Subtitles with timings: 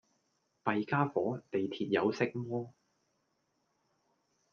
[0.63, 2.73] 弊傢伙，地鐵有色魔